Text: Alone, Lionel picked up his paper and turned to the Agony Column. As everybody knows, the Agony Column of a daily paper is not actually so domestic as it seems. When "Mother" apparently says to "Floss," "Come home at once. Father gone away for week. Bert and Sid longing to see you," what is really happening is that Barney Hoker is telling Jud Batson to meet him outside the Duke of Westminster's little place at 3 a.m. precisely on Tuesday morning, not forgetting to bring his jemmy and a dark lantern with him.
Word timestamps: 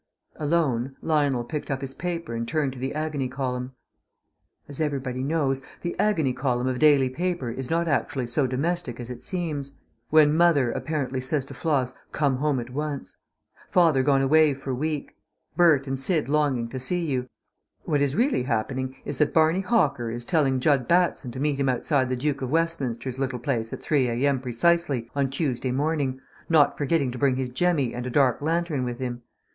Alone, 0.37 0.95
Lionel 1.03 1.43
picked 1.43 1.69
up 1.69 1.81
his 1.81 1.93
paper 1.93 2.33
and 2.33 2.47
turned 2.47 2.73
to 2.73 2.79
the 2.79 2.95
Agony 2.95 3.27
Column. 3.27 3.73
As 4.67 4.81
everybody 4.81 5.21
knows, 5.21 5.61
the 5.83 5.95
Agony 5.99 6.33
Column 6.33 6.65
of 6.65 6.77
a 6.77 6.79
daily 6.79 7.07
paper 7.07 7.51
is 7.51 7.69
not 7.69 7.87
actually 7.87 8.25
so 8.25 8.47
domestic 8.47 8.99
as 8.99 9.11
it 9.11 9.21
seems. 9.21 9.77
When 10.09 10.33
"Mother" 10.35 10.71
apparently 10.71 11.21
says 11.21 11.45
to 11.45 11.53
"Floss," 11.53 11.93
"Come 12.13 12.37
home 12.37 12.59
at 12.59 12.71
once. 12.71 13.15
Father 13.69 14.01
gone 14.01 14.23
away 14.23 14.55
for 14.55 14.73
week. 14.73 15.15
Bert 15.55 15.85
and 15.85 16.01
Sid 16.01 16.27
longing 16.27 16.67
to 16.69 16.79
see 16.79 17.05
you," 17.05 17.27
what 17.83 18.01
is 18.01 18.15
really 18.15 18.41
happening 18.41 18.95
is 19.05 19.19
that 19.19 19.35
Barney 19.35 19.61
Hoker 19.61 20.09
is 20.09 20.25
telling 20.25 20.59
Jud 20.59 20.87
Batson 20.87 21.29
to 21.29 21.39
meet 21.39 21.59
him 21.59 21.69
outside 21.69 22.09
the 22.09 22.15
Duke 22.15 22.41
of 22.41 22.49
Westminster's 22.49 23.19
little 23.19 23.37
place 23.37 23.71
at 23.71 23.83
3 23.83 24.07
a.m. 24.07 24.39
precisely 24.41 25.11
on 25.15 25.29
Tuesday 25.29 25.71
morning, 25.71 26.19
not 26.49 26.75
forgetting 26.75 27.11
to 27.11 27.19
bring 27.19 27.35
his 27.35 27.51
jemmy 27.51 27.93
and 27.93 28.07
a 28.07 28.09
dark 28.09 28.41
lantern 28.41 28.83
with 28.83 28.97
him. 28.97 29.21